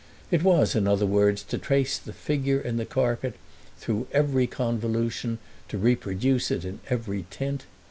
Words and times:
It 0.31 0.41
was 0.41 0.73
in 0.73 0.87
other 0.87 1.05
words 1.05 1.43
to 1.43 1.59
trace 1.59 1.99
the 1.99 2.11
figure 2.11 2.59
in 2.59 2.77
the 2.77 2.87
carpet 2.87 3.35
through 3.77 4.07
every 4.11 4.47
convolution, 4.47 5.37
to 5.67 5.77
reproduce 5.77 6.49
it 6.49 6.65
in 6.65 6.79
every 6.89 7.27
tint. 7.29 7.67